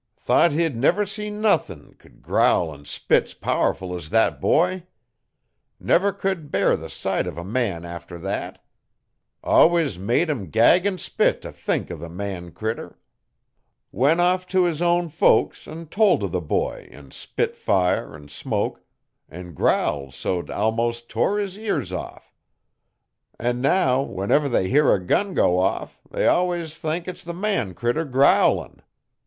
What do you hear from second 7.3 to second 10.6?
a man after thet. Allwus made him